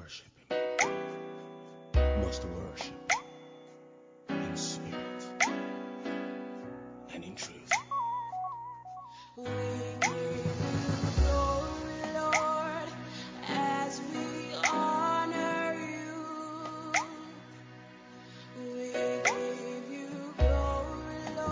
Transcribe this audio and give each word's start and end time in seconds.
worship 0.00 0.26
worship 2.24 2.94
in 4.30 4.56
spirit 4.56 5.24
and 7.14 7.24
in 7.24 7.34
truth. 7.34 7.70
You. 9.36 9.44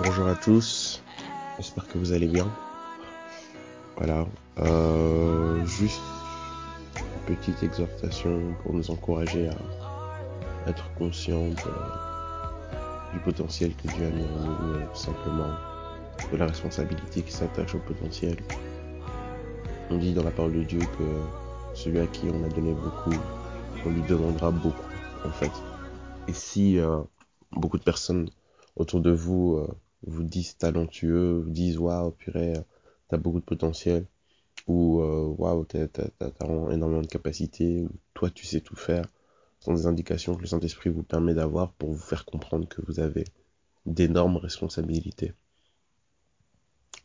Bonjour 0.05 0.29
à 0.29 0.35
tous, 0.37 1.03
j'espère 1.59 1.87
que 1.89 1.99
vous 1.99 2.13
allez 2.13 2.29
bien. 2.29 2.49
Voilà, 3.97 4.27
euh, 4.61 5.65
petite 7.19 7.63
exhortation 7.63 8.55
pour 8.63 8.73
nous 8.73 8.91
encourager 8.91 9.49
à 9.49 9.57
être 10.69 10.93
conscients 10.95 11.49
du 13.13 13.21
potentiel 13.21 13.75
que 13.75 13.89
Dieu 13.89 14.07
a 14.07 14.11
mis 14.11 14.25
en 14.25 14.45
nous, 14.45 14.75
euh, 14.75 14.87
tout 14.93 15.01
simplement, 15.01 15.55
de 16.31 16.37
la 16.37 16.47
responsabilité 16.47 17.23
qui 17.23 17.33
s'attache 17.33 17.75
au 17.75 17.79
potentiel. 17.79 18.37
On 19.91 19.97
dit 19.97 20.13
dans 20.13 20.25
la 20.25 20.31
parole 20.31 20.53
de 20.53 20.63
Dieu 20.63 20.81
que 20.81 21.75
celui 21.75 22.01
à 22.01 22.07
qui 22.07 22.27
on 22.31 22.45
a 22.45 22.49
donné 22.49 22.75
beaucoup, 22.75 23.17
on 23.87 23.91
lui 23.91 24.03
demandera 24.03 24.51
beaucoup, 24.51 24.89
en 25.25 25.31
fait. 25.31 25.53
Et 26.27 26.33
si 26.33 26.79
euh, 26.79 27.01
beaucoup 27.53 27.79
de 27.79 27.85
personnes 27.85 28.29
autour 28.77 29.01
de 29.01 29.11
vous 29.11 29.57
euh, 29.57 29.69
vous 30.07 30.23
disent 30.23 30.57
talentueux, 30.59 31.41
vous 31.45 31.51
disent 31.51 31.79
waouh, 31.79 32.11
purée, 32.11 32.55
t'as 33.09 33.17
beaucoup 33.17 33.41
de 33.41 33.45
potentiel, 33.45 34.07
ou 34.69 35.01
euh, 35.01 35.35
waouh, 35.39 35.65
t'as 35.65 35.89
t'as- 35.89 36.11
énormément 36.71 37.03
de 37.03 37.07
capacités, 37.09 37.83
ou 37.83 37.91
toi 38.15 38.31
tu 38.31 38.47
sais 38.47 38.61
tout 38.61 38.77
faire, 38.77 39.05
ce 39.61 39.67
sont 39.67 39.75
des 39.75 39.87
indications 39.87 40.37
que 40.37 40.43
le 40.43 40.47
Saint-Esprit 40.47 40.91
vous 40.91 41.03
permet 41.03 41.35
d'avoir 41.35 41.73
pour 41.73 41.91
vous 41.91 41.99
faire 41.99 42.25
comprendre 42.25 42.69
que 42.69 42.83
vous 42.87 43.01
avez 43.01 43.25
d'énormes 43.87 44.37
responsabilités. 44.37 45.33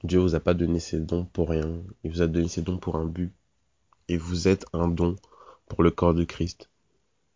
Dieu 0.03 0.19
vous 0.19 0.35
a 0.35 0.41
pas 0.41 0.53
donné 0.53 0.79
ces 0.79 0.99
dons 0.99 1.25
pour 1.25 1.49
rien, 1.49 1.81
il 2.03 2.11
vous 2.11 2.21
a 2.21 2.27
donné 2.27 2.49
ces 2.49 2.61
dons 2.61 2.77
pour 2.77 2.97
un 2.97 3.05
but, 3.05 3.33
et 4.09 4.17
vous 4.17 4.47
êtes 4.47 4.65
un 4.73 4.89
don 4.89 5.15
pour 5.67 5.83
le 5.83 5.91
corps 5.91 6.13
de 6.13 6.25
Christ. 6.25 6.69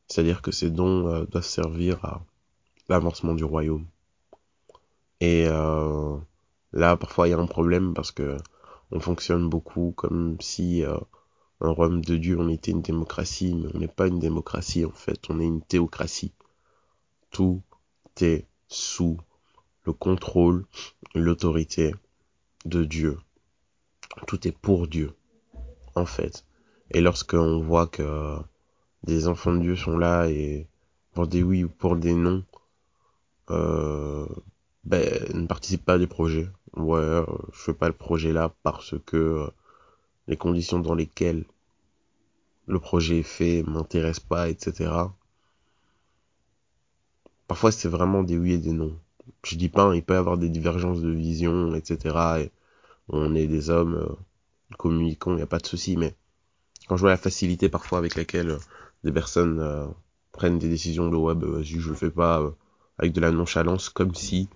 C'est-à-dire 0.07 0.41
que 0.41 0.51
ces 0.51 0.69
dons 0.69 1.07
euh, 1.07 1.25
doivent 1.25 1.45
servir 1.45 2.03
à 2.03 2.25
l'avancement 2.89 3.33
du 3.33 3.43
royaume. 3.45 3.85
Et 5.19 5.45
euh, 5.47 6.17
là, 6.73 6.97
parfois, 6.97 7.27
il 7.27 7.31
y 7.31 7.33
a 7.33 7.39
un 7.39 7.47
problème 7.47 7.93
parce 7.93 8.11
que 8.11 8.37
on 8.91 8.99
fonctionne 8.99 9.49
beaucoup 9.49 9.93
comme 9.95 10.37
si 10.39 10.83
euh, 10.83 10.97
un 11.61 11.69
royaume 11.69 12.03
de 12.03 12.17
Dieu, 12.17 12.37
on 12.39 12.49
était 12.49 12.71
une 12.71 12.81
démocratie, 12.81 13.53
mais 13.53 13.69
on 13.73 13.79
n'est 13.79 13.87
pas 13.87 14.07
une 14.07 14.19
démocratie 14.19 14.85
en 14.85 14.91
fait, 14.91 15.19
on 15.29 15.39
est 15.39 15.45
une 15.45 15.61
théocratie. 15.61 16.33
Tout 17.31 17.61
est 18.21 18.45
sous 18.67 19.17
le 19.83 19.93
contrôle 19.93 20.65
l'autorité 21.15 21.93
de 22.65 22.83
Dieu. 22.83 23.17
Tout 24.27 24.47
est 24.47 24.57
pour 24.57 24.87
Dieu, 24.87 25.13
en 25.95 26.05
fait. 26.05 26.45
Et 26.91 27.01
lorsqu'on 27.01 27.59
voit 27.59 27.87
que 27.87 28.37
des 29.03 29.27
enfants 29.27 29.53
de 29.53 29.61
Dieu 29.61 29.75
sont 29.75 29.97
là 29.97 30.29
et 30.29 30.67
pour 31.13 31.27
des 31.27 31.43
oui 31.43 31.63
ou 31.63 31.69
pour 31.69 31.95
des 31.95 32.13
non, 32.13 32.43
euh, 33.49 34.27
ben, 34.87 35.21
ne 35.33 35.47
participe 35.47 35.83
pas 35.83 35.97
des 35.97 36.07
projets. 36.07 36.49
Ouais, 36.77 36.99
euh, 36.99 37.25
je 37.51 37.59
fais 37.59 37.73
pas 37.73 37.87
le 37.87 37.93
projet 37.93 38.31
là 38.31 38.53
parce 38.63 38.95
que 39.05 39.17
euh, 39.17 39.47
les 40.27 40.37
conditions 40.37 40.79
dans 40.79 40.95
lesquelles 40.95 41.43
le 42.67 42.79
projet 42.79 43.19
est 43.19 43.23
fait 43.23 43.63
m'intéressent 43.63 44.25
pas, 44.25 44.49
etc. 44.49 44.91
Parfois, 47.47 47.73
c'est 47.73 47.89
vraiment 47.89 48.23
des 48.23 48.37
oui 48.37 48.53
et 48.53 48.57
des 48.59 48.71
non. 48.71 48.97
Je 49.43 49.57
dis 49.57 49.67
pas, 49.67 49.83
hein, 49.83 49.95
il 49.95 50.03
peut 50.03 50.13
y 50.13 50.17
avoir 50.17 50.37
des 50.37 50.47
divergences 50.49 51.01
de 51.01 51.09
vision, 51.09 51.75
etc. 51.75 52.15
Et 52.43 52.51
on 53.09 53.35
est 53.35 53.47
des 53.47 53.69
hommes 53.69 53.95
euh, 53.95 54.75
communicants, 54.77 55.31
il 55.33 55.37
n'y 55.37 55.41
a 55.41 55.47
pas 55.47 55.59
de 55.59 55.67
souci, 55.67 55.97
mais 55.97 56.15
quand 56.87 56.95
je 56.95 57.01
vois 57.01 57.11
la 57.11 57.17
facilité 57.17 57.67
parfois 57.67 57.97
avec 57.97 58.15
laquelle 58.15 58.57
des 59.03 59.11
personnes 59.11 59.93
prennent 60.31 60.59
des 60.59 60.69
décisions 60.69 61.09
de 61.09 61.17
ouais, 61.17 61.33
vas-y, 61.35 61.79
je 61.79 61.89
le 61.89 61.95
fais 61.95 62.09
pas, 62.11 62.53
avec 62.97 63.13
de 63.13 63.21
la 63.21 63.31
nonchalance, 63.31 63.89
comme 63.89 64.15
si 64.15 64.49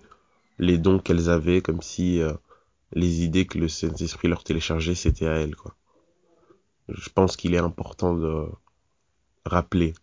les 0.58 0.78
dons 0.78 0.98
qu'elles 0.98 1.30
avaient, 1.30 1.62
comme 1.62 1.82
si 1.82 2.20
euh, 2.20 2.32
les 2.92 3.22
idées 3.22 3.46
que 3.46 3.58
le 3.58 3.68
Saint-Esprit 3.68 4.28
leur 4.28 4.44
téléchargeait, 4.44 4.94
c'était 4.94 5.26
à 5.26 5.34
elles, 5.34 5.56
quoi. 5.56 5.74
Je 6.88 7.08
pense 7.10 7.36
qu'il 7.36 7.54
est 7.54 7.58
important 7.58 8.14
de 8.14 8.46
rappeler 9.44 9.94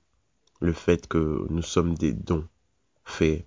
le 0.61 0.73
fait 0.73 1.07
que 1.07 1.45
nous 1.49 1.61
sommes 1.61 1.95
des 1.95 2.13
dons 2.13 2.47
faits 3.03 3.45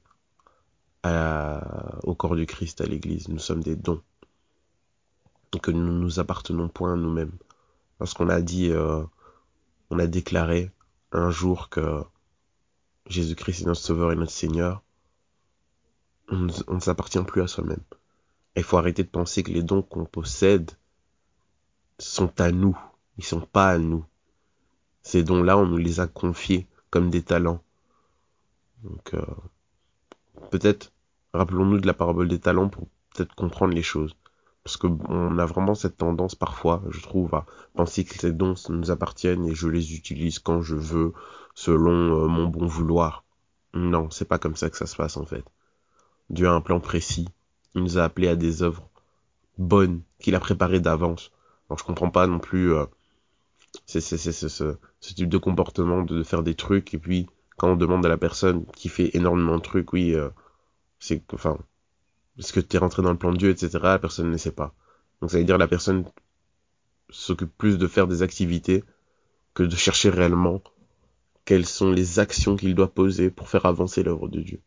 à- 1.03 1.99
au 2.05 2.15
corps 2.15 2.37
du 2.37 2.47
Christ, 2.47 2.81
à 2.81 2.87
l'Église. 2.87 3.29
Nous 3.29 3.39
sommes 3.39 3.63
des 3.63 3.77
dons. 3.77 4.03
Et 5.55 5.61
que 5.61 5.71
nous 5.71 5.85
ne 5.85 5.99
nous 5.99 6.21
appartenons 6.21 6.69
point 6.69 6.95
à 6.95 6.97
nous-mêmes. 6.97 7.33
Lorsqu'on 8.01 8.29
a 8.29 8.41
dit, 8.41 8.71
euh, 8.71 9.03
on 9.91 9.99
a 9.99 10.07
déclaré 10.07 10.71
un 11.13 11.31
jour 11.31 11.69
que 11.69 12.03
Jésus-Christ 13.07 13.63
est 13.63 13.67
notre 13.67 13.81
Sauveur 13.81 14.13
et 14.13 14.17
notre 14.17 14.33
Seigneur, 14.33 14.83
on, 16.33 16.75
ne- 16.75 16.81
s'appartient 16.81 17.23
plus 17.23 17.43
à 17.43 17.47
soi-même. 17.47 17.83
Il 18.57 18.63
faut 18.65 18.79
arrêter 18.79 19.05
de 19.05 19.09
penser 19.09 19.43
que 19.43 19.53
les 19.53 19.63
dons 19.63 19.83
qu'on 19.83 20.05
possède 20.05 20.73
sont 21.99 22.33
à 22.41 22.51
nous. 22.53 22.79
Ils 23.19 23.25
sont 23.25 23.41
pas 23.41 23.71
à 23.71 23.79
nous. 23.79 24.05
Ces 25.03 25.25
dons-là, 25.25 25.59
on 25.59 25.67
nous 25.67 25.79
les 25.79 26.01
a 26.01 26.07
confiés 26.07 26.67
comme 26.91 27.11
des 27.11 27.23
talents. 27.23 27.63
Donc, 28.83 29.15
euh, 29.15 29.23
peut-être, 30.51 30.93
rappelons-nous 31.35 31.81
de 31.81 31.87
la 31.87 31.95
parabole 31.95 32.29
des 32.29 32.39
talents 32.41 32.69
pour 32.69 32.87
peut-être 33.15 33.35
comprendre 33.35 33.75
les 33.75 33.83
choses. 33.83 34.17
Parce 34.65 34.77
que 34.77 34.87
on 34.87 35.39
a 35.39 35.47
vraiment 35.47 35.75
cette 35.75 35.97
tendance 35.97 36.35
parfois, 36.37 36.83
je 36.91 37.01
trouve, 37.01 37.35
à 37.35 37.47
penser 37.75 38.05
que 38.05 38.15
ces 38.15 38.33
dons 38.33 38.55
nous 38.69 38.91
appartiennent 38.91 39.45
et 39.47 39.55
je 39.55 39.69
les 39.69 39.97
utilise 39.97 40.39
quand 40.39 40.63
je 40.63 40.77
veux, 40.77 41.13
selon 41.55 42.25
euh, 42.25 42.29
mon 42.29 42.47
bon 42.47 42.67
vouloir. 42.67 43.25
Non, 43.75 44.11
c'est 44.11 44.29
pas 44.29 44.39
comme 44.39 44.57
ça 44.57 44.71
que 44.71 44.77
ça 44.77 44.87
se 44.87 44.97
passe 44.97 45.17
en 45.17 45.27
fait. 45.27 45.45
Dieu 46.33 46.49
a 46.49 46.53
un 46.53 46.61
plan 46.61 46.81
précis. 46.81 47.29
Il 47.75 47.83
nous 47.83 47.99
a 47.99 48.05
appelés 48.05 48.29
à 48.29 48.37
des 48.37 48.63
œuvres 48.63 48.89
bonnes 49.59 50.03
qu'il 50.19 50.35
a 50.35 50.41
préparées 50.41 50.81
d'avance. 50.81 51.31
Alors 51.69 51.79
je 51.79 51.85
comprends 51.85 52.11
pas 52.11 52.27
non 52.27 52.39
plus 52.39 52.73
euh, 52.73 52.87
c'est 53.87 54.01
c'est 54.01 54.17
c'est 54.17 54.33
ce, 54.33 54.49
ce 55.01 55.15
type 55.15 55.29
de 55.29 55.39
comportement 55.39 56.03
de, 56.03 56.23
faire 56.23 56.43
des 56.43 56.55
trucs 56.55 56.95
et 56.95 56.99
puis 56.99 57.27
quand 57.57 57.73
on 57.73 57.77
demande 57.77 58.05
à 58.07 58.09
la 58.09 58.17
personne 58.17 58.65
qui 58.75 58.89
fait 58.89 59.11
énormément 59.15 59.57
de 59.57 59.63
trucs, 59.63 59.93
oui, 59.93 60.15
euh, 60.15 60.31
c'est 60.99 61.23
enfin 61.35 61.59
est-ce 62.39 62.53
que 62.53 62.61
tu 62.61 62.77
es 62.77 62.79
rentré 62.79 63.03
dans 63.03 63.13
le 63.13 63.19
plan 63.19 63.33
de 63.33 63.37
Dieu, 63.37 63.51
etc. 63.51 63.79
La 63.83 63.99
personne 63.99 64.31
ne 64.31 64.37
sait 64.39 64.53
pas. 64.53 64.75
Donc 65.21 65.31
ça 65.31 65.39
veut 65.39 65.45
dire 65.45 65.59
la 65.59 65.69
personne 65.69 66.05
s'occupe 67.11 67.57
plus 67.59 67.77
de 67.77 67.87
faire 67.87 68.09
des 68.09 68.23
activités 68.23 68.85
que 69.55 69.63
de 69.63 69.77
chercher 69.77 70.09
réellement 70.09 70.63
quelles 71.45 71.67
sont 71.67 71.93
les 71.93 72.21
actions 72.21 72.57
qu'il 72.57 72.75
doit 72.75 72.93
poser 72.95 73.31
pour 73.31 73.49
faire 73.49 73.67
avancer 73.67 74.03
l'œuvre 74.03 74.29
de 74.29 74.41
Dieu. 74.41 74.61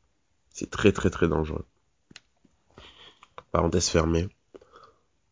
C'est 0.55 0.69
très 0.69 0.93
très 0.93 1.09
très 1.09 1.27
dangereux. 1.27 1.66
Parenthèse 3.51 3.89
fermée. 3.89 4.29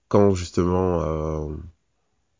Quand 0.09 0.35
justement 0.35 1.01
euh, 1.01 1.55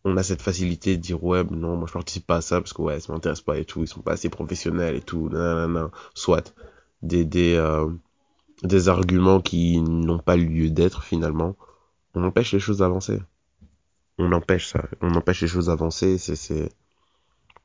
on 0.04 0.18
a 0.18 0.24
cette 0.24 0.42
facilité 0.42 0.98
de 0.98 1.02
dire 1.02 1.24
ouais 1.24 1.46
non 1.46 1.78
moi 1.78 1.88
je 1.88 1.94
participe 1.94 2.28
pas 2.28 2.36
à 2.36 2.42
ça 2.42 2.60
parce 2.60 2.74
que 2.74 2.82
ouais 2.82 3.00
ça 3.00 3.14
m'intéresse 3.14 3.40
pas 3.40 3.58
et 3.58 3.64
tout. 3.64 3.84
Ils 3.84 3.88
sont 3.88 4.02
pas 4.02 4.12
assez 4.12 4.28
professionnels 4.28 4.96
et 4.96 5.02
tout. 5.02 5.30
Nanana 5.30 5.92
soit 6.14 6.54
des 7.02 7.24
des 7.24 7.56
euh, 7.56 7.90
des 8.64 8.90
arguments 8.90 9.40
qui 9.40 9.80
n'ont 9.80 10.20
pas 10.20 10.36
lieu 10.36 10.70
d'être 10.70 11.04
finalement 11.04 11.56
on 12.16 12.24
empêche 12.26 12.52
les 12.52 12.60
choses 12.60 12.80
d'avancer. 12.80 13.22
On 14.18 14.30
empêche 14.34 14.68
ça. 14.68 14.84
On 15.00 15.16
empêche 15.16 15.42
les 15.42 15.48
choses 15.48 15.68
d'avancer. 15.68 16.18
C'est 16.18 16.70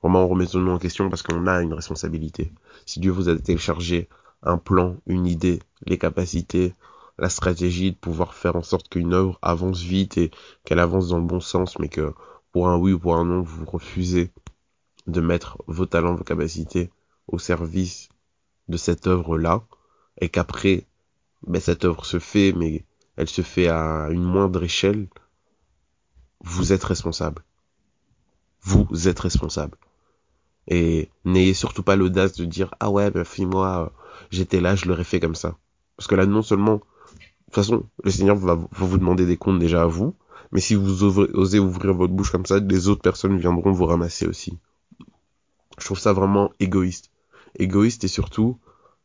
vraiment 0.00 0.28
remettons-nous 0.28 0.70
en 0.70 0.78
question 0.78 1.10
parce 1.10 1.22
qu'on 1.22 1.48
a 1.48 1.60
une 1.60 1.74
responsabilité. 1.74 2.52
Si 2.86 3.00
Dieu 3.00 3.10
vous 3.10 3.28
a 3.28 3.36
téléchargé 3.36 4.08
un 4.42 4.58
plan 4.58 4.96
une 5.06 5.26
idée 5.26 5.60
les 5.86 5.98
capacités 5.98 6.74
la 7.18 7.28
stratégie 7.28 7.92
de 7.92 7.96
pouvoir 7.96 8.34
faire 8.34 8.56
en 8.56 8.62
sorte 8.62 8.88
qu'une 8.88 9.12
œuvre 9.12 9.38
avance 9.42 9.80
vite 9.80 10.18
et 10.18 10.30
qu'elle 10.64 10.78
avance 10.78 11.08
dans 11.08 11.18
le 11.18 11.24
bon 11.24 11.40
sens 11.40 11.78
mais 11.78 11.88
que 11.88 12.14
pour 12.52 12.68
un 12.68 12.76
oui 12.76 12.92
ou 12.92 12.98
pour 12.98 13.16
un 13.16 13.24
non, 13.24 13.42
vous 13.42 13.64
refusez 13.64 14.30
de 15.06 15.20
mettre 15.20 15.58
vos 15.66 15.86
talents, 15.86 16.14
vos 16.14 16.24
capacités 16.24 16.90
au 17.26 17.38
service 17.38 18.08
de 18.68 18.76
cette 18.76 19.06
œuvre-là, 19.06 19.64
et 20.20 20.28
qu'après, 20.28 20.86
ben, 21.46 21.60
cette 21.60 21.84
œuvre 21.84 22.04
se 22.04 22.18
fait, 22.18 22.52
mais 22.52 22.84
elle 23.16 23.28
se 23.28 23.42
fait 23.42 23.68
à 23.68 24.08
une 24.10 24.22
moindre 24.22 24.62
échelle, 24.62 25.08
vous 26.40 26.72
êtes 26.72 26.84
responsable. 26.84 27.42
Vous 28.62 29.08
êtes 29.08 29.20
responsable. 29.20 29.76
Et 30.66 31.10
n'ayez 31.24 31.54
surtout 31.54 31.82
pas 31.82 31.96
l'audace 31.96 32.34
de 32.34 32.44
dire, 32.44 32.74
ah 32.80 32.90
ouais, 32.90 33.10
ben, 33.10 33.24
fille-moi, 33.24 33.92
j'étais 34.30 34.60
là, 34.60 34.74
je 34.74 34.86
l'aurais 34.86 35.04
fait 35.04 35.20
comme 35.20 35.34
ça. 35.34 35.56
Parce 35.96 36.06
que 36.06 36.14
là, 36.14 36.26
non 36.26 36.42
seulement, 36.42 36.76
de 36.76 36.80
toute 37.46 37.54
façon, 37.54 37.84
le 38.04 38.10
Seigneur 38.10 38.36
va, 38.36 38.58
vous 38.72 38.98
demander 38.98 39.26
des 39.26 39.36
comptes 39.36 39.58
déjà 39.58 39.82
à 39.82 39.86
vous, 39.86 40.14
mais 40.52 40.60
si 40.60 40.74
vous 40.74 41.04
osez 41.04 41.58
ouvrir 41.58 41.94
votre 41.94 42.12
bouche 42.12 42.30
comme 42.30 42.46
ça, 42.46 42.58
les 42.58 42.88
autres 42.88 43.02
personnes 43.02 43.38
viendront 43.38 43.72
vous 43.72 43.86
ramasser 43.86 44.26
aussi. 44.26 44.58
Je 45.78 45.84
trouve 45.84 45.98
ça 45.98 46.12
vraiment 46.12 46.52
égoïste. 46.60 47.10
Égoïste 47.58 48.04
et 48.04 48.08
surtout, 48.08 48.58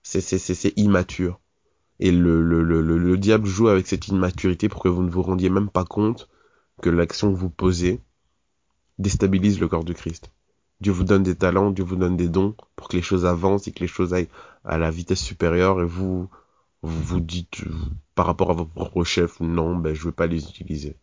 c'est, 0.04 0.78
immature. 0.78 1.40
Et 2.00 2.12
le, 2.12 2.42
le, 2.42 2.64
le, 2.64 2.82
le, 2.82 2.98
le 2.98 3.18
diable 3.18 3.46
joue 3.46 3.68
avec 3.68 3.88
cette 3.88 4.08
immaturité 4.08 4.70
pour 4.70 4.82
que 4.82 4.90
vous 4.90 5.04
ne 5.04 5.10
vous 5.10 5.22
rendiez 5.22 5.50
même 5.50 5.70
pas 5.70 5.86
compte 5.86 6.30
que 6.82 6.90
l'action 6.90 7.32
que 7.32 7.38
vous 7.38 7.50
posez 7.50 8.02
déstabilise 9.00 9.60
le 9.60 9.68
corps 9.68 9.84
de 9.84 9.94
Christ. 9.94 10.32
Dieu 10.84 10.92
vous 10.92 11.06
donne 11.06 11.24
des 11.24 11.36
talents, 11.36 11.72
Dieu 11.72 11.86
vous 11.86 11.96
donne 11.96 12.18
des 12.18 12.28
dons 12.28 12.56
pour 12.76 12.90
que 12.90 12.98
les 12.98 13.02
choses 13.02 13.26
avancent 13.26 13.70
et 13.70 13.72
que 13.72 13.80
les 13.80 13.88
choses 13.88 14.14
aillent 14.14 14.28
à 14.66 14.78
la 14.78 14.92
vitesse 14.92 15.22
supérieure 15.22 15.82
et 15.82 15.86
vous 15.86 16.30
vous, 16.82 17.22
dites 17.22 17.62
euh, 17.66 17.72
par 18.16 18.26
rapport 18.26 18.52
à 18.52 18.54
vos 18.54 18.66
propres 18.66 19.06
chefs 19.06 19.40
non 19.40 19.78
ben 19.78 19.96
je 19.96 20.04
veux 20.04 20.12
pas 20.12 20.28
les 20.28 20.44
utiliser. 20.50 20.98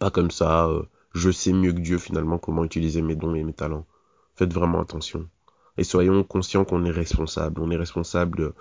Pas 0.00 0.10
comme 0.10 0.30
ça 0.30 0.68
euh, 0.68 0.84
je 1.12 1.30
sais 1.30 1.52
mieux 1.52 1.74
que 1.74 1.80
Dieu 1.80 1.98
finalement 1.98 2.38
comment 2.38 2.64
utiliser 2.64 3.02
mes 3.02 3.14
dons 3.14 3.34
et 3.34 3.44
mes 3.44 3.52
talents. 3.52 3.84
Faites 4.36 4.54
vraiment 4.54 4.80
attention. 4.80 5.28
Et 5.76 5.84
soyons 5.84 6.24
conscients 6.24 6.64
qu'on 6.64 6.86
est 6.86 6.90
responsable. 6.90 7.60
On 7.60 7.70
est 7.70 7.76
responsable 7.76 8.38
de, 8.38 8.54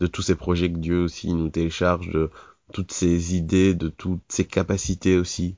de 0.00 0.06
tous 0.06 0.22
ces 0.22 0.34
projets 0.34 0.72
que 0.72 0.78
Dieu 0.78 1.02
aussi 1.02 1.34
nous 1.34 1.50
télécharge 1.50 2.08
de 2.08 2.30
toutes 2.72 2.92
ces 2.92 3.36
idées 3.36 3.74
de 3.74 3.88
toutes 3.88 4.20
ces 4.28 4.46
capacités 4.46 5.18
aussi 5.18 5.56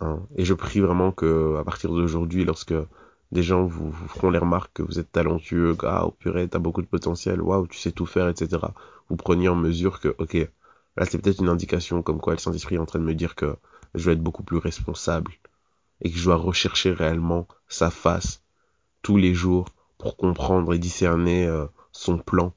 Hein. 0.00 0.20
Et 0.36 0.44
je 0.44 0.54
prie 0.54 0.80
vraiment 0.80 1.12
que 1.12 1.56
à 1.58 1.64
partir 1.64 1.90
d'aujourd'hui, 1.90 2.44
lorsque 2.44 2.74
des 3.32 3.42
gens 3.42 3.64
vous, 3.64 3.92
feront 3.92 4.30
les 4.30 4.38
remarques 4.38 4.72
que 4.74 4.82
vous 4.82 4.98
êtes 4.98 5.12
talentueux, 5.12 5.76
ah 5.82 6.06
oh, 6.06 6.10
purée, 6.12 6.48
t'as 6.48 6.58
beaucoup 6.58 6.82
de 6.82 6.86
potentiel, 6.86 7.42
waouh, 7.42 7.66
tu 7.66 7.78
sais 7.78 7.92
tout 7.92 8.06
faire, 8.06 8.28
etc. 8.28 8.62
Vous 9.08 9.16
preniez 9.16 9.48
en 9.48 9.54
mesure 9.54 10.00
que, 10.00 10.14
ok, 10.18 10.34
là 10.96 11.04
c'est 11.04 11.18
peut-être 11.18 11.40
une 11.40 11.48
indication 11.48 12.02
comme 12.02 12.20
quoi 12.20 12.34
le 12.34 12.38
Saint-Esprit 12.38 12.76
est 12.76 12.78
en 12.78 12.86
train 12.86 12.98
de 12.98 13.04
me 13.04 13.14
dire 13.14 13.34
que 13.34 13.56
je 13.94 14.04
dois 14.04 14.12
être 14.14 14.22
beaucoup 14.22 14.42
plus 14.42 14.58
responsable 14.58 15.32
et 16.02 16.10
que 16.10 16.18
je 16.18 16.24
dois 16.24 16.36
rechercher 16.36 16.92
réellement 16.92 17.46
sa 17.68 17.90
face 17.90 18.42
tous 19.02 19.16
les 19.16 19.34
jours 19.34 19.66
pour 19.98 20.16
comprendre 20.16 20.72
et 20.74 20.78
discerner 20.78 21.46
euh, 21.46 21.66
son 21.92 22.18
plan. 22.18 22.52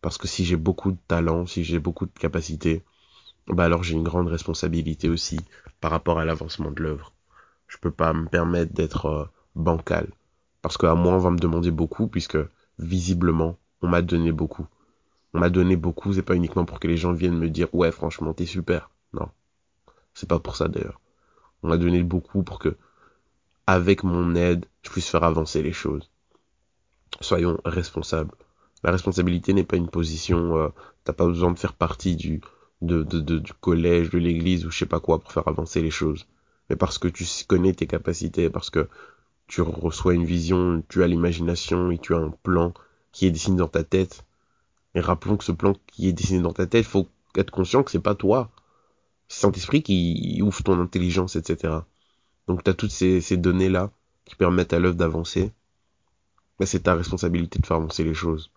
Parce 0.00 0.16
que 0.18 0.28
si 0.28 0.44
j'ai 0.44 0.56
beaucoup 0.56 0.92
de 0.92 0.98
talent, 1.08 1.46
si 1.46 1.64
j'ai 1.64 1.78
beaucoup 1.78 2.06
de 2.06 2.18
capacités, 2.18 2.82
bah 3.54 3.64
alors 3.64 3.82
j'ai 3.82 3.94
une 3.94 4.02
grande 4.02 4.28
responsabilité 4.28 5.08
aussi 5.08 5.40
par 5.80 5.90
rapport 5.90 6.18
à 6.18 6.24
l'avancement 6.24 6.70
de 6.70 6.82
l'œuvre. 6.82 7.12
Je 7.66 7.78
peux 7.78 7.90
pas 7.90 8.12
me 8.12 8.26
permettre 8.26 8.72
d'être 8.72 9.06
euh, 9.06 9.24
bancal 9.54 10.08
parce 10.62 10.76
qu'à 10.76 10.94
moi 10.94 11.14
on 11.14 11.18
va 11.18 11.30
me 11.30 11.38
demander 11.38 11.70
beaucoup 11.70 12.08
puisque 12.08 12.38
visiblement 12.78 13.56
on 13.82 13.88
m'a 13.88 14.02
donné 14.02 14.32
beaucoup. 14.32 14.66
On 15.34 15.40
m'a 15.40 15.50
donné 15.50 15.76
beaucoup, 15.76 16.12
c'est 16.12 16.22
pas 16.22 16.34
uniquement 16.34 16.64
pour 16.64 16.80
que 16.80 16.88
les 16.88 16.96
gens 16.96 17.12
viennent 17.12 17.38
me 17.38 17.48
dire 17.48 17.68
ouais 17.74 17.92
franchement 17.92 18.34
t'es 18.34 18.46
super. 18.46 18.90
Non, 19.12 19.28
c'est 20.14 20.28
pas 20.28 20.38
pour 20.38 20.56
ça 20.56 20.68
d'ailleurs. 20.68 21.00
On 21.62 21.68
m'a 21.68 21.78
donné 21.78 22.02
beaucoup 22.02 22.42
pour 22.42 22.58
que 22.58 22.76
avec 23.66 24.04
mon 24.04 24.34
aide 24.34 24.66
je 24.82 24.90
puisse 24.90 25.08
faire 25.08 25.24
avancer 25.24 25.62
les 25.62 25.72
choses. 25.72 26.10
Soyons 27.20 27.58
responsables. 27.64 28.34
La 28.84 28.92
responsabilité 28.92 29.54
n'est 29.54 29.64
pas 29.64 29.76
une 29.76 29.88
position, 29.88 30.56
euh, 30.56 30.68
t'as 31.04 31.12
pas 31.12 31.26
besoin 31.26 31.50
de 31.50 31.58
faire 31.58 31.72
partie 31.72 32.14
du 32.14 32.40
de, 32.82 33.02
de, 33.02 33.20
de, 33.20 33.38
du 33.38 33.52
collège, 33.54 34.10
de 34.10 34.18
l'église 34.18 34.66
ou 34.66 34.70
je 34.70 34.78
sais 34.78 34.86
pas 34.86 35.00
quoi 35.00 35.18
pour 35.18 35.32
faire 35.32 35.48
avancer 35.48 35.82
les 35.82 35.90
choses. 35.90 36.26
Mais 36.70 36.76
parce 36.76 36.98
que 36.98 37.08
tu 37.08 37.24
connais 37.46 37.72
tes 37.72 37.86
capacités, 37.86 38.50
parce 38.50 38.70
que 38.70 38.88
tu 39.46 39.62
reçois 39.62 40.14
une 40.14 40.24
vision, 40.24 40.82
tu 40.88 41.02
as 41.02 41.06
l'imagination 41.06 41.90
et 41.90 41.98
tu 41.98 42.14
as 42.14 42.18
un 42.18 42.30
plan 42.42 42.72
qui 43.12 43.26
est 43.26 43.30
dessiné 43.30 43.56
dans 43.56 43.68
ta 43.68 43.84
tête. 43.84 44.24
Et 44.94 45.00
rappelons 45.00 45.36
que 45.36 45.44
ce 45.44 45.52
plan 45.52 45.74
qui 45.86 46.08
est 46.08 46.12
dessiné 46.12 46.40
dans 46.40 46.52
ta 46.52 46.66
tête, 46.66 46.84
faut 46.84 47.08
être 47.36 47.50
conscient 47.50 47.82
que 47.82 47.90
c'est 47.90 47.98
pas 48.00 48.14
toi. 48.14 48.50
C'est 49.28 49.40
Saint-Esprit 49.40 49.82
qui 49.82 50.40
ouvre 50.42 50.62
ton 50.62 50.80
intelligence, 50.80 51.36
etc. 51.36 51.74
Donc 52.46 52.64
tu 52.64 52.70
as 52.70 52.74
toutes 52.74 52.90
ces, 52.90 53.36
données-là 53.36 53.90
qui 54.24 54.36
permettent 54.36 54.72
à 54.72 54.78
l'œuvre 54.78 54.96
d'avancer. 54.96 55.52
Mais 56.60 56.66
c'est 56.66 56.80
ta 56.80 56.94
responsabilité 56.94 57.58
de 57.58 57.66
faire 57.66 57.76
avancer 57.76 58.04
les 58.04 58.14
choses. 58.14 58.50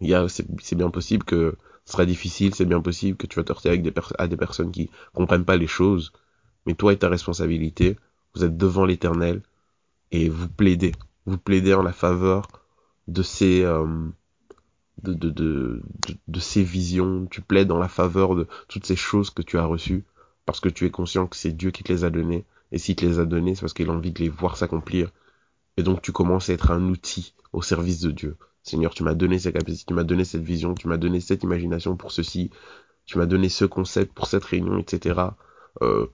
C'est 0.00 0.74
bien 0.74 0.90
possible 0.90 1.24
que 1.24 1.56
ce 1.84 1.92
sera 1.92 2.06
difficile, 2.06 2.54
c'est 2.54 2.64
bien 2.64 2.80
possible 2.80 3.16
que 3.16 3.26
tu 3.26 3.36
vas 3.36 3.44
te 3.44 3.52
heurter 3.52 3.68
avec 3.68 3.82
des 3.82 3.92
à 4.18 4.26
des 4.26 4.36
personnes 4.36 4.72
qui 4.72 4.90
comprennent 5.12 5.44
pas 5.44 5.56
les 5.56 5.66
choses, 5.66 6.12
mais 6.66 6.74
toi 6.74 6.92
et 6.92 6.98
ta 6.98 7.08
responsabilité, 7.08 7.96
vous 8.34 8.44
êtes 8.44 8.56
devant 8.56 8.84
l'éternel 8.84 9.42
et 10.10 10.28
vous 10.28 10.48
plaidez, 10.48 10.92
vous 11.26 11.38
plaidez 11.38 11.74
en 11.74 11.82
la 11.82 11.92
faveur 11.92 12.48
de 13.06 13.22
ces, 13.22 13.62
euh, 13.62 14.08
de, 15.02 15.12
de, 15.30 15.82
visions, 16.62 17.26
tu 17.26 17.40
plaides 17.42 17.70
en 17.70 17.78
la 17.78 17.88
faveur 17.88 18.34
de 18.34 18.46
toutes 18.68 18.86
ces 18.86 18.96
choses 18.96 19.30
que 19.30 19.42
tu 19.42 19.58
as 19.58 19.64
reçues, 19.64 20.04
parce 20.46 20.60
que 20.60 20.68
tu 20.68 20.86
es 20.86 20.90
conscient 20.90 21.26
que 21.26 21.36
c'est 21.36 21.52
Dieu 21.52 21.70
qui 21.70 21.82
te 21.82 21.92
les 21.92 22.04
a 22.04 22.10
données, 22.10 22.44
et 22.72 22.78
s'il 22.78 22.96
te 22.96 23.04
les 23.04 23.18
a 23.18 23.24
données, 23.24 23.54
c'est 23.54 23.60
parce 23.60 23.74
qu'il 23.74 23.90
a 23.90 23.92
envie 23.92 24.12
de 24.12 24.20
les 24.20 24.28
voir 24.28 24.56
s'accomplir, 24.56 25.10
et 25.76 25.82
donc 25.82 26.02
tu 26.02 26.12
commences 26.12 26.48
à 26.48 26.54
être 26.54 26.70
un 26.70 26.88
outil 26.88 27.34
au 27.52 27.62
service 27.62 28.00
de 28.00 28.10
Dieu. 28.10 28.36
Seigneur, 28.64 28.94
tu 28.94 29.04
m'as 29.04 29.14
donné 29.14 29.38
cette 29.38 29.54
capacité, 29.54 29.84
tu 29.86 29.94
m'as 29.94 30.04
donné 30.04 30.24
cette 30.24 30.42
vision, 30.42 30.74
tu 30.74 30.88
m'as 30.88 30.96
donné 30.96 31.20
cette 31.20 31.44
imagination 31.44 31.96
pour 31.96 32.12
ceci, 32.12 32.50
tu 33.06 33.18
m'as 33.18 33.26
donné 33.26 33.48
ce 33.48 33.64
concept 33.64 34.12
pour 34.14 34.26
cette 34.26 34.44
réunion, 34.44 34.78
etc. 34.78 35.20
Euh, 35.82 36.06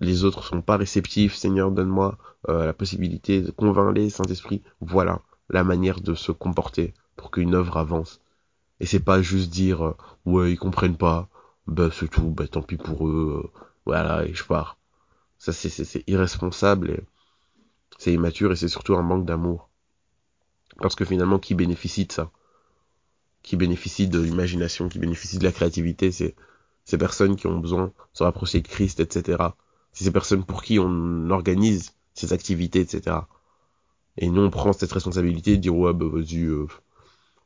les 0.00 0.24
autres 0.24 0.44
sont 0.44 0.62
pas 0.62 0.76
réceptifs, 0.76 1.34
Seigneur, 1.34 1.70
donne-moi 1.70 2.18
euh, 2.48 2.66
la 2.66 2.72
possibilité 2.72 3.40
de 3.42 3.50
convaincre 3.50 3.92
les 3.92 4.10
Saint-Esprit. 4.10 4.62
Voilà 4.80 5.22
la 5.50 5.64
manière 5.64 6.00
de 6.00 6.14
se 6.14 6.32
comporter 6.32 6.94
pour 7.16 7.30
qu'une 7.30 7.54
œuvre 7.54 7.76
avance. 7.76 8.20
Et 8.80 8.86
c'est 8.86 9.00
pas 9.00 9.22
juste 9.22 9.50
dire 9.50 9.84
euh, 9.84 9.96
ouais 10.26 10.52
ils 10.52 10.58
comprennent 10.58 10.96
pas, 10.96 11.28
bah 11.66 11.90
c'est 11.92 12.08
tout, 12.08 12.30
bah 12.30 12.48
tant 12.48 12.62
pis 12.62 12.76
pour 12.76 13.08
eux, 13.08 13.42
euh, 13.44 13.50
voilà 13.86 14.24
et 14.26 14.34
je 14.34 14.44
pars. 14.44 14.78
Ça 15.38 15.52
c'est 15.52 15.70
c'est 15.70 16.04
irresponsable 16.08 16.90
et 16.90 17.00
c'est 17.98 18.12
immature 18.12 18.52
et 18.52 18.56
c'est 18.56 18.68
surtout 18.68 18.94
un 18.96 19.02
manque 19.02 19.26
d'amour. 19.26 19.70
Parce 20.78 20.94
que 20.94 21.04
finalement, 21.04 21.38
qui 21.38 21.54
bénéficie 21.54 22.06
de 22.06 22.12
ça? 22.12 22.30
Qui 23.42 23.56
bénéficie 23.56 24.08
de 24.08 24.20
l'imagination, 24.20 24.88
qui 24.88 24.98
bénéficie 24.98 25.38
de 25.38 25.44
la 25.44 25.52
créativité 25.52 26.12
C'est 26.12 26.34
ces 26.84 26.98
personnes 26.98 27.36
qui 27.36 27.46
ont 27.46 27.58
besoin 27.58 27.86
de 27.86 27.92
se 28.12 28.22
rapprocher 28.22 28.60
de 28.60 28.68
Christ, 28.68 29.00
etc. 29.00 29.38
C'est 29.92 30.04
ces 30.04 30.12
personnes 30.12 30.44
pour 30.44 30.62
qui 30.62 30.78
on 30.78 31.30
organise 31.30 31.94
ces 32.14 32.32
activités, 32.32 32.80
etc. 32.80 33.16
Et 34.18 34.28
nous, 34.28 34.42
on 34.42 34.50
prend 34.50 34.72
cette 34.72 34.92
responsabilité 34.92 35.56
de 35.56 35.62
dire, 35.62 35.74
ouais, 35.74 35.92
bah 35.92 36.06
vas-y, 36.06 36.42
euh, 36.42 36.66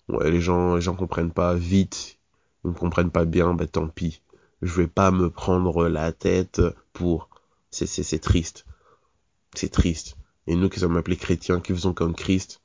ouais, 0.08 0.30
les 0.30 0.40
gens, 0.40 0.76
les 0.76 0.80
gens 0.80 0.94
comprennent 0.94 1.32
pas 1.32 1.54
vite, 1.54 2.18
ils 2.64 2.70
ne 2.70 2.74
comprennent 2.74 3.10
pas 3.10 3.24
bien, 3.24 3.54
bah 3.54 3.66
tant 3.66 3.88
pis. 3.88 4.22
Je 4.62 4.72
vais 4.74 4.86
pas 4.86 5.10
me 5.10 5.30
prendre 5.30 5.88
la 5.88 6.12
tête 6.12 6.62
pour... 6.92 7.28
C'est, 7.70 7.86
c'est, 7.86 8.02
c'est 8.02 8.18
triste. 8.18 8.64
C'est 9.54 9.70
triste. 9.70 10.16
Et 10.46 10.56
nous 10.56 10.68
qui 10.68 10.80
sommes 10.80 10.96
appelés 10.96 11.16
chrétiens, 11.16 11.60
qui 11.60 11.72
faisons 11.72 11.92
comme 11.92 12.14
Christ, 12.14 12.60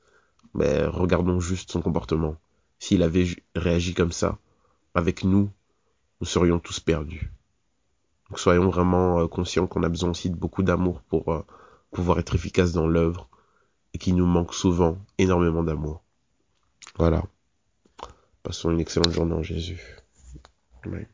mais 0.54 0.86
regardons 0.86 1.40
juste 1.40 1.72
son 1.72 1.82
comportement. 1.82 2.36
S'il 2.80 3.04
avait 3.04 3.28
réagi 3.56 3.94
comme 3.94 4.12
ça, 4.12 4.38
avec 4.96 5.24
nous, 5.24 5.50
nous 6.20 6.28
serions 6.28 6.60
tous 6.60 6.80
perdus. 6.80 7.32
Donc 8.30 8.40
soyons 8.40 8.70
vraiment 8.70 9.20
euh, 9.20 9.28
conscients 9.28 9.68
qu'on 9.68 9.84
a 9.84 9.90
besoin 9.90 10.12
aussi 10.12 10.30
de 10.30 10.36
beaucoup 10.36 10.64
d'amour 10.64 11.02
pour 11.02 11.32
euh, 11.34 11.46
pouvoir 11.92 12.20
être 12.20 12.36
efficace 12.36 12.72
dans 12.72 12.88
l'œuvre 12.88 13.28
et 13.94 13.98
qu'il 13.98 14.16
nous 14.16 14.26
manque 14.26 14.54
souvent 14.54 14.98
énormément 15.18 15.64
d'amour. 15.64 16.02
Voilà. 16.98 17.24
Passons 18.44 18.72
une 18.72 18.80
excellente 18.80 19.12
journée 19.12 19.34
en 19.34 19.44
Jésus. 19.44 19.98
Amen. 20.84 21.06